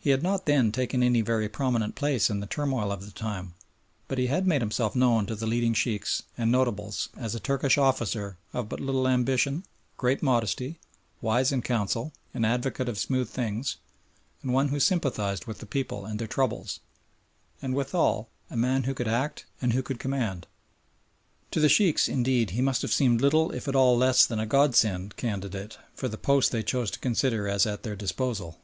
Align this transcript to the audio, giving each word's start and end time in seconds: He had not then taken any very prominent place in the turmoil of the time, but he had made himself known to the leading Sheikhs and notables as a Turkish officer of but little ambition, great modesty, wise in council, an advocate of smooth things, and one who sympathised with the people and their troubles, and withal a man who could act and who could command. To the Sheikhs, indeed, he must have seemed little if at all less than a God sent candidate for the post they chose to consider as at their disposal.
He 0.00 0.10
had 0.10 0.20
not 0.24 0.46
then 0.46 0.72
taken 0.72 1.00
any 1.00 1.20
very 1.20 1.48
prominent 1.48 1.94
place 1.94 2.28
in 2.28 2.40
the 2.40 2.46
turmoil 2.48 2.90
of 2.90 3.04
the 3.06 3.12
time, 3.12 3.54
but 4.08 4.18
he 4.18 4.26
had 4.26 4.48
made 4.48 4.60
himself 4.60 4.96
known 4.96 5.26
to 5.26 5.36
the 5.36 5.46
leading 5.46 5.74
Sheikhs 5.74 6.24
and 6.36 6.50
notables 6.50 7.08
as 7.16 7.36
a 7.36 7.38
Turkish 7.38 7.78
officer 7.78 8.36
of 8.52 8.68
but 8.68 8.80
little 8.80 9.06
ambition, 9.06 9.62
great 9.96 10.24
modesty, 10.24 10.80
wise 11.20 11.52
in 11.52 11.62
council, 11.62 12.12
an 12.32 12.44
advocate 12.44 12.88
of 12.88 12.98
smooth 12.98 13.28
things, 13.30 13.76
and 14.42 14.52
one 14.52 14.70
who 14.70 14.80
sympathised 14.80 15.46
with 15.46 15.58
the 15.58 15.66
people 15.66 16.04
and 16.04 16.18
their 16.18 16.26
troubles, 16.26 16.80
and 17.62 17.76
withal 17.76 18.30
a 18.50 18.56
man 18.56 18.82
who 18.82 18.92
could 18.94 19.06
act 19.06 19.44
and 19.62 19.72
who 19.72 19.84
could 19.84 20.00
command. 20.00 20.48
To 21.52 21.60
the 21.60 21.68
Sheikhs, 21.68 22.08
indeed, 22.08 22.50
he 22.50 22.60
must 22.60 22.82
have 22.82 22.92
seemed 22.92 23.20
little 23.20 23.52
if 23.52 23.68
at 23.68 23.76
all 23.76 23.96
less 23.96 24.26
than 24.26 24.40
a 24.40 24.46
God 24.46 24.74
sent 24.74 25.16
candidate 25.16 25.78
for 25.94 26.08
the 26.08 26.18
post 26.18 26.50
they 26.50 26.64
chose 26.64 26.90
to 26.90 26.98
consider 26.98 27.46
as 27.46 27.66
at 27.66 27.84
their 27.84 27.94
disposal. 27.94 28.58